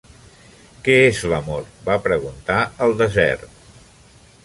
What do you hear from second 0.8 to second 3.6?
"Què és l'Amor?", va preguntar el desert.